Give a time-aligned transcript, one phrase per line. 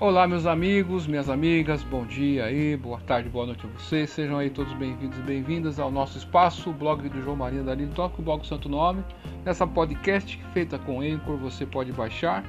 [0.00, 4.08] Olá, meus amigos, minhas amigas, bom dia aí, boa tarde, boa noite a vocês.
[4.10, 7.74] Sejam aí todos bem-vindos e bem-vindas ao nosso espaço, o blog do João Maria da
[7.96, 9.02] Toca, o blog Santo Nome.
[9.44, 12.44] Nessa podcast feita com Anchor, você pode baixar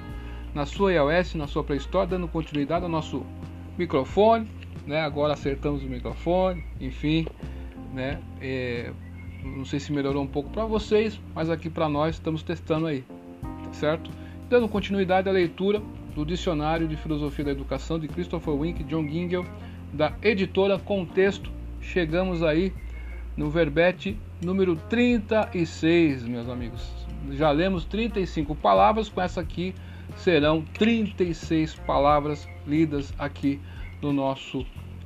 [0.53, 3.25] na sua iOS, na sua Play Store, dando continuidade ao nosso
[3.79, 4.47] microfone,
[4.85, 5.01] né?
[5.01, 7.25] Agora acertamos o microfone, enfim,
[7.91, 8.21] né?
[8.39, 8.93] É,
[9.43, 13.03] não sei se melhorou um pouco para vocês, mas aqui para nós estamos testando aí,
[13.63, 14.11] tá certo?
[14.47, 15.81] Dando continuidade à leitura
[16.19, 19.45] do Dicionário de Filosofia da Educação de Christopher Wink e John Gingell,
[19.93, 21.49] da editora Contexto.
[21.79, 22.73] Chegamos aí
[23.37, 26.91] no verbete número 36, meus amigos.
[27.31, 29.73] Já lemos 35 palavras, com essa aqui
[30.17, 33.57] serão 36 palavras lidas aqui
[34.01, 34.65] no nosso,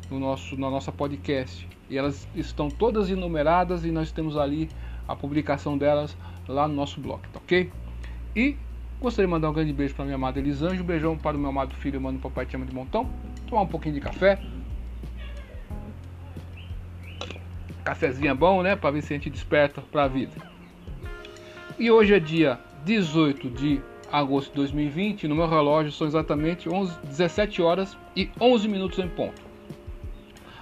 [0.10, 1.68] no nosso, na nossa podcast.
[1.92, 4.68] E elas estão todas enumeradas e nós temos ali
[5.08, 6.18] a publicação delas
[6.48, 7.72] lá no nosso blog, tá ok?
[8.36, 8.58] E
[9.04, 11.50] Gostaria de mandar um grande beijo para minha amada Elisange, um beijão para o meu
[11.50, 13.06] amado filho, mano, papai te ama de montão.
[13.50, 14.40] Tomar um pouquinho de café.
[17.84, 18.78] Cafezinho é bom, né?
[18.78, 20.32] Para ver se a gente desperta para a vida.
[21.78, 25.28] E hoje é dia 18 de agosto de 2020.
[25.28, 29.42] No meu relógio são exatamente 11, 17 horas e 11 minutos em ponto.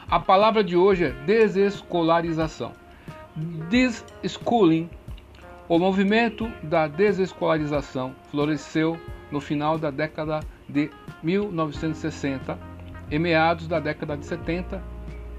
[0.09, 2.72] A palavra de hoje é desescolarização.
[3.70, 4.89] Deschooling
[5.72, 9.00] o movimento da desescolarização floresceu
[9.31, 10.91] no final da década de
[11.23, 12.59] 1960
[13.09, 14.83] e meados da década de 70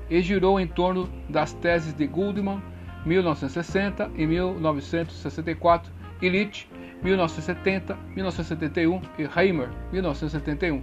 [0.09, 2.63] e girou em torno das teses de Goldman
[3.05, 6.67] 1960 e 1964, Illich
[7.03, 10.83] 1970, 1971 e Heimer 1971.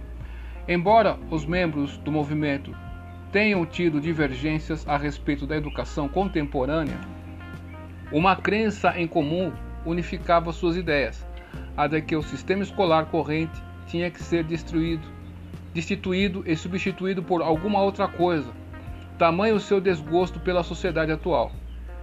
[0.68, 2.72] Embora os membros do movimento
[3.32, 7.00] tenham tido divergências a respeito da educação contemporânea,
[8.12, 9.52] uma crença em comum
[9.86, 11.24] unificava suas ideias,
[11.76, 15.06] a de que o sistema escolar corrente tinha que ser destruído,
[15.72, 18.50] destituído e substituído por alguma outra coisa.
[19.16, 21.52] Tamanho o seu desgosto pela sociedade atual,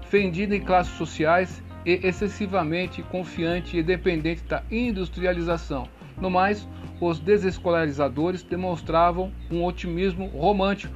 [0.10, 5.90] fendida em classes sociais e excessivamente confiante e dependente da industrialização.
[6.22, 6.66] No mais,
[7.02, 10.94] os desescolarizadores demonstravam um otimismo romântico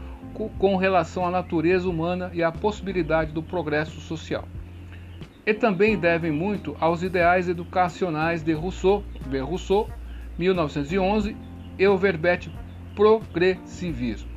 [0.57, 4.47] com relação à natureza humana e à possibilidade do progresso social
[5.45, 9.89] e também devem muito aos ideais educacionais de Rousseau, de Rousseau
[10.37, 11.35] 1911,
[11.77, 12.51] e o verbete
[12.95, 14.29] progressivismo.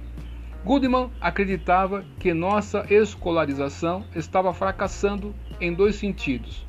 [0.65, 6.67] Goodman acreditava que nossa escolarização estava fracassando em dois sentidos.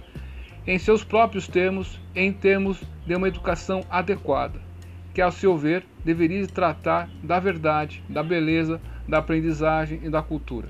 [0.67, 4.59] Em seus próprios termos, em termos de uma educação adequada,
[5.13, 10.67] que, ao seu ver, deveria tratar da verdade, da beleza, da aprendizagem e da cultura.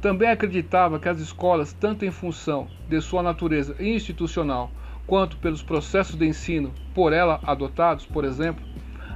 [0.00, 4.70] Também acreditava que as escolas, tanto em função de sua natureza institucional,
[5.06, 8.64] quanto pelos processos de ensino por ela adotados, por exemplo,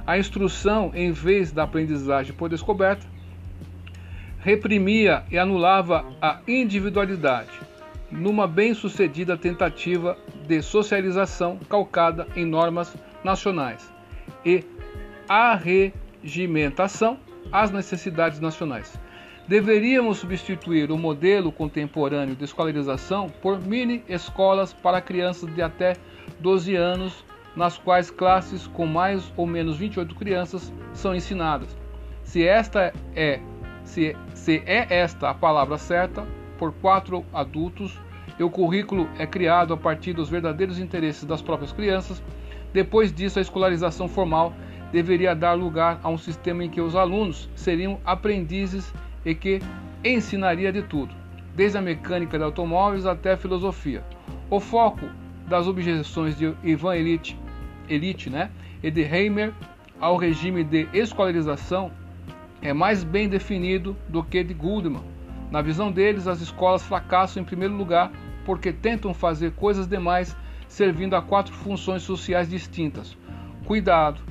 [0.05, 3.05] a instrução em vez da aprendizagem por descoberta,
[4.39, 7.59] reprimia e anulava a individualidade,
[8.09, 13.93] numa bem-sucedida tentativa de socialização calcada em normas nacionais
[14.43, 14.63] e
[15.29, 17.19] arregimentação
[17.51, 18.99] às necessidades nacionais.
[19.47, 25.95] Deveríamos substituir o modelo contemporâneo de escolarização por mini-escolas para crianças de até
[26.39, 27.25] 12 anos,
[27.55, 31.75] nas quais classes com mais ou menos 28 crianças são ensinadas.
[32.23, 33.39] Se esta é
[33.83, 36.25] se, se é esta a palavra certa,
[36.57, 37.99] por quatro adultos,
[38.39, 42.23] e o currículo é criado a partir dos verdadeiros interesses das próprias crianças,
[42.71, 44.53] depois disso a escolarização formal
[44.91, 48.93] deveria dar lugar a um sistema em que os alunos seriam aprendizes
[49.25, 49.59] e que
[50.03, 51.13] ensinaria de tudo,
[51.55, 54.03] desde a mecânica de automóveis até a filosofia.
[54.49, 55.07] O foco
[55.47, 57.37] das objeções de Ivan Elite,
[57.87, 58.49] Elite né,
[58.81, 59.53] e de Heimer
[59.99, 61.91] ao regime de escolarização
[62.61, 65.03] é mais bem definido do que de Goldman.
[65.51, 68.11] Na visão deles, as escolas fracassam em primeiro lugar
[68.45, 70.35] porque tentam fazer coisas demais
[70.67, 73.17] servindo a quatro funções sociais distintas:
[73.65, 74.21] cuidado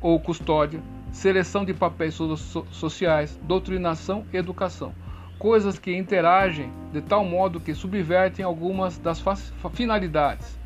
[0.00, 0.80] ou custódia,
[1.12, 2.36] seleção de papéis so
[2.70, 4.94] sociais, doutrinação e educação.
[5.38, 9.22] Coisas que interagem de tal modo que subvertem algumas das
[9.74, 10.58] finalidades.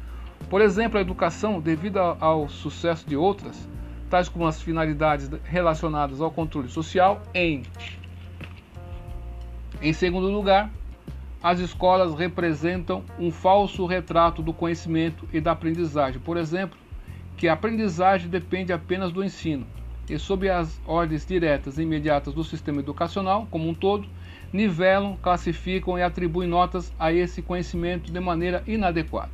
[0.50, 3.69] Por exemplo, a educação, devido ao sucesso de outras,
[4.11, 7.62] tais como as finalidades relacionadas ao controle social, em
[9.82, 10.70] em segundo lugar,
[11.43, 16.19] as escolas representam um falso retrato do conhecimento e da aprendizagem.
[16.20, 16.79] Por exemplo,
[17.37, 19.67] que a aprendizagem depende apenas do ensino,
[20.09, 24.06] e, sob as ordens diretas e imediatas do sistema educacional como um todo,
[24.53, 29.31] nivelam, classificam e atribuem notas a esse conhecimento de maneira inadequada.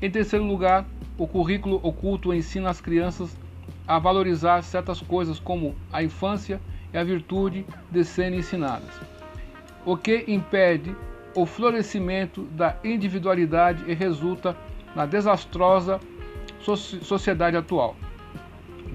[0.00, 0.86] Em terceiro lugar,
[1.18, 3.36] o currículo oculto ensina às crianças
[3.86, 6.60] a valorizar certas coisas como a infância
[6.92, 9.00] e a virtude de serem ensinadas,
[9.84, 10.94] o que impede
[11.34, 14.56] o florescimento da individualidade e resulta
[14.94, 16.00] na desastrosa
[17.02, 17.96] sociedade atual,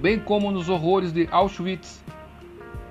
[0.04, 2.04] bem como nos horrores de Auschwitz,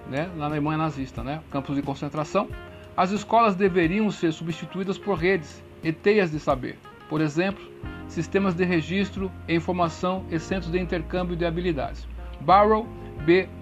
[0.09, 2.49] né, na Alemanha nazista, né, campos de concentração.
[2.97, 7.63] As escolas deveriam ser substituídas por redes e teias de saber, por exemplo,
[8.07, 12.07] sistemas de registro e informação e centros de intercâmbio de habilidades.
[12.41, 12.87] Barrow,
[13.23, 13.55] B-A-R-R-O-W,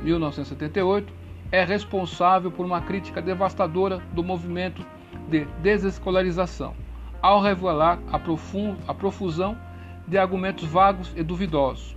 [0.00, 1.12] 1978,
[1.50, 4.86] é responsável por uma crítica devastadora do movimento
[5.28, 6.72] de desescolarização,
[7.20, 8.16] ao revelar a,
[8.86, 9.58] a profusão
[10.06, 11.96] de argumentos vagos e duvidosos,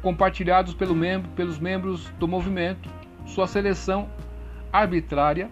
[0.00, 2.88] compartilhados pelo membro, pelos membros do movimento,
[3.26, 4.08] sua seleção
[4.72, 5.50] arbitrária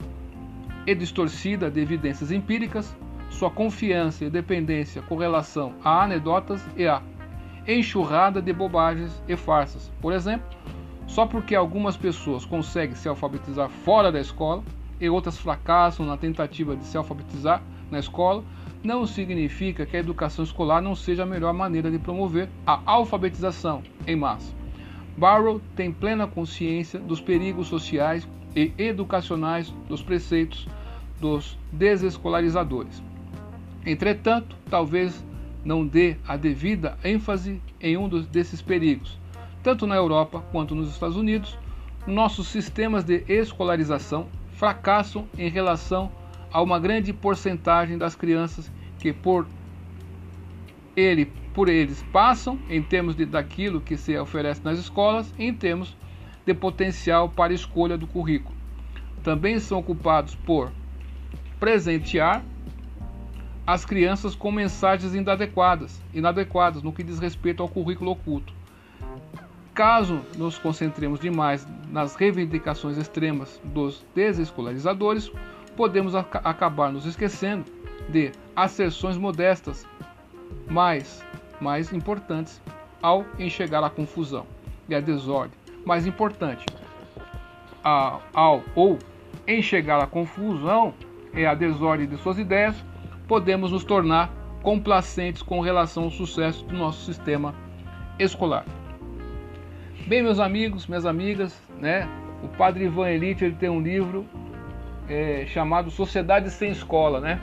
[0.86, 2.96] e distorcida de evidências empíricas,
[3.28, 7.02] sua confiança e dependência com relação a anedotas e a
[7.66, 9.90] enxurrada de bobagens e farsas.
[10.00, 10.46] Por exemplo,
[11.06, 14.62] só porque algumas pessoas conseguem se alfabetizar fora da escola
[15.00, 18.44] e outras fracassam na tentativa de se alfabetizar na escola,
[18.82, 23.82] não significa que a educação escolar não seja a melhor maneira de promover a alfabetização
[24.06, 24.54] em massa.
[25.16, 30.66] Barrow tem plena consciência dos perigos sociais e educacionais dos preceitos
[31.20, 33.02] dos desescolarizadores.
[33.84, 35.24] Entretanto, talvez
[35.64, 39.18] não dê a devida ênfase em um desses perigos.
[39.62, 41.58] Tanto na Europa quanto nos Estados Unidos,
[42.06, 46.10] nossos sistemas de escolarização fracassam em relação
[46.52, 49.46] a uma grande porcentagem das crianças que por
[50.96, 55.96] ele por eles passam em termos de, daquilo que se oferece nas escolas em termos
[56.46, 58.56] de potencial para escolha do currículo.
[59.22, 60.70] Também são ocupados por
[61.58, 62.42] presentear
[63.66, 68.52] as crianças com mensagens inadequadas, inadequadas no que diz respeito ao currículo oculto.
[69.74, 75.30] Caso nos concentremos demais nas reivindicações extremas dos desescolarizadores,
[75.76, 77.64] podemos ac acabar nos esquecendo
[78.08, 79.86] de asserções modestas,
[80.68, 81.24] mais,
[81.60, 82.60] mais importantes
[83.02, 84.46] ao enxergar a confusão
[84.88, 85.58] e a desordem.
[85.84, 86.66] Mais importante,
[87.82, 88.98] a, ao ou
[89.46, 90.92] enxergar a confusão
[91.32, 92.76] e a desordem de suas ideias,
[93.26, 94.30] podemos nos tornar
[94.62, 97.54] complacentes com relação ao sucesso do nosso sistema
[98.18, 98.64] escolar.
[100.06, 102.08] Bem, meus amigos, minhas amigas, né?
[102.42, 104.26] O Padre Ivan Elite ele tem um livro
[105.10, 107.40] é, chamado Sociedade sem Escola, né?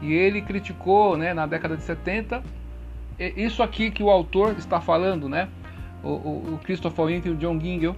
[0.00, 2.42] E ele criticou, né, na década de 70,
[3.36, 5.48] isso aqui que o autor está falando, né?
[6.02, 7.94] O, o, o Christopher Wink e o John Gingell.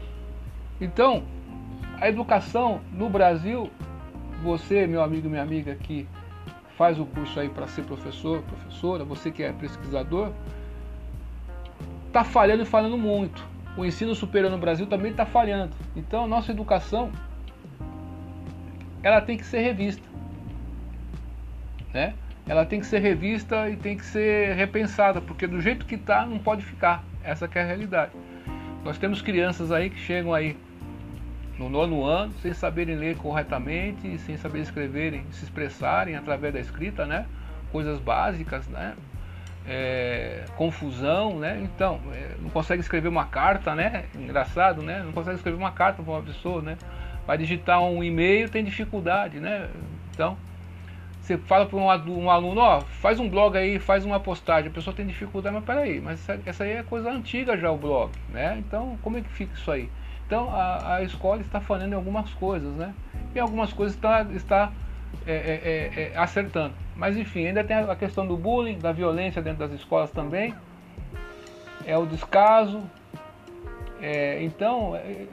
[0.81, 1.23] Então,
[2.01, 3.71] a educação no Brasil,
[4.43, 6.09] você, meu amigo e minha amiga que
[6.77, 10.33] faz o curso aí para ser professor, professora, você que é pesquisador,
[12.07, 13.47] está falhando e falhando muito.
[13.77, 15.77] O ensino superior no Brasil também está falhando.
[15.95, 17.13] Então, nossa educação
[19.03, 20.07] ela tem que ser revista,
[21.93, 22.15] né?
[22.47, 26.27] Ela tem que ser revista e tem que ser repensada, porque do jeito que está
[26.27, 27.05] não pode ficar.
[27.23, 28.13] Essa é a realidade.
[28.85, 30.57] Nós temos crianças aí que chegam aí
[31.59, 37.05] no nono ano, sem saberem ler corretamente, sem saber escreverem, se expressarem através da escrita,
[37.05, 37.27] né?
[37.71, 38.95] Coisas básicas, né?
[39.69, 41.61] É, confusão, né?
[41.63, 44.07] Então, é, não consegue escrever uma carta, né?
[44.15, 45.03] Engraçado, né?
[45.05, 46.79] Não consegue escrever uma carta para uma pessoa, né?
[47.31, 49.71] Vai digitar um e-mail, tem dificuldade, né?
[50.13, 50.37] Então,
[51.23, 54.93] você fala para um, aluno, ó, faz um blog aí, faz uma postagem, a pessoa
[54.93, 58.57] tem dificuldade, mas peraí, mas essa, essa aí é coisa antiga já o blog, né?
[58.59, 59.89] Então, como é que fica isso aí?
[60.27, 62.93] Então a, a escola está falhando em algumas coisas, né?
[63.33, 64.73] E algumas coisas está, está
[65.25, 66.75] é, é, é, é, acertando.
[66.97, 70.53] Mas enfim, ainda tem a questão do bullying, da violência dentro das escolas também.
[71.87, 72.83] É o descaso.
[74.03, 75.27] É, então, é,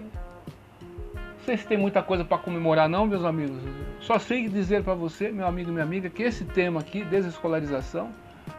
[1.47, 3.57] sei se tem muita coisa para comemorar não, meus amigos.
[4.01, 8.09] Só sei dizer para você, meu amigo e minha amiga, que esse tema aqui, desescolarização,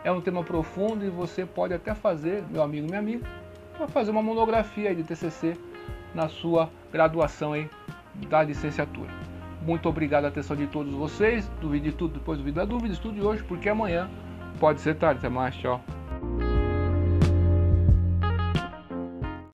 [0.02, 3.26] é um tema profundo e você pode até fazer, meu amigo e minha amiga,
[3.88, 5.54] fazer uma monografia de TCC
[6.14, 7.68] na sua graduação aí
[8.30, 9.10] da licenciatura.
[9.60, 11.46] Muito obrigado a atenção de todos vocês.
[11.60, 14.08] Duvide tudo, depois duvida da dúvida, estude hoje, porque amanhã
[14.58, 15.18] pode ser tarde.
[15.18, 15.84] Até mais, tchau.